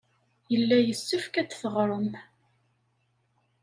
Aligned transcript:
Yella 0.53 0.77
yessefk 0.79 1.33
ad 1.41 1.47
d-teɣrem. 1.49 2.09